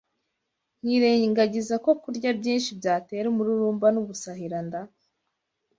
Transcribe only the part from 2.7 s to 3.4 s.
byantera